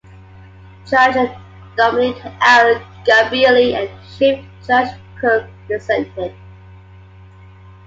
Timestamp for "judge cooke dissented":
4.65-6.33